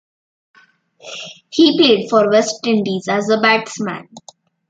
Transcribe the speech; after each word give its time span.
He 1.51 1.77
played 1.77 2.09
for 2.09 2.27
West 2.31 2.65
Indies 2.65 3.05
as 3.07 3.29
a 3.29 3.39
batsman. 3.39 4.09